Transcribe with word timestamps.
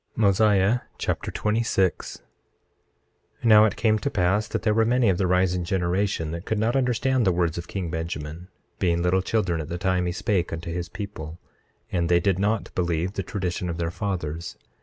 Mosiah 0.15 0.79
Chapter 0.97 1.29
26 1.29 2.21
26:1 3.45 3.45
Now 3.47 3.65
it 3.65 3.75
came 3.75 3.99
to 3.99 4.09
pass 4.09 4.47
that 4.47 4.63
there 4.63 4.73
were 4.73 4.83
many 4.83 5.09
of 5.09 5.19
the 5.19 5.27
rising 5.27 5.63
generation 5.63 6.31
that 6.31 6.43
could 6.43 6.57
not 6.57 6.75
understand 6.75 7.23
the 7.23 7.31
words 7.31 7.55
of 7.59 7.67
king 7.67 7.91
Benjamin, 7.91 8.47
being 8.79 9.03
little 9.03 9.21
children 9.21 9.61
at 9.61 9.69
the 9.69 9.77
time 9.77 10.07
he 10.07 10.11
spake 10.11 10.51
unto 10.51 10.73
his 10.73 10.89
people; 10.89 11.37
and 11.91 12.09
they 12.09 12.19
did 12.19 12.39
not 12.39 12.73
believe 12.73 13.13
the 13.13 13.21
tradition 13.21 13.69
of 13.69 13.77
their 13.77 13.91
fathers. 13.91 14.57